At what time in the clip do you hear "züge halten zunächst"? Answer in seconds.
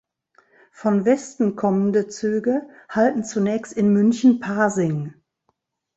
2.07-3.73